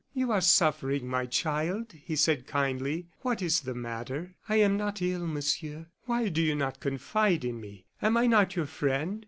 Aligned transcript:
"You 0.15 0.31
are 0.31 0.41
suffering, 0.41 1.07
my 1.07 1.27
child," 1.27 1.93
he 1.93 2.15
said, 2.15 2.47
kindly. 2.47 3.05
"What 3.21 3.39
is 3.43 3.61
the 3.61 3.75
matter?" 3.75 4.33
"I 4.49 4.55
am 4.55 4.75
not 4.75 4.99
ill, 4.99 5.27
Monsieur." 5.27 5.85
"Why 6.05 6.27
do 6.29 6.41
you 6.41 6.55
not 6.55 6.79
confide 6.79 7.45
in 7.45 7.61
me? 7.61 7.85
Am 8.01 8.17
I 8.17 8.25
not 8.25 8.55
your 8.55 8.65
friend? 8.65 9.19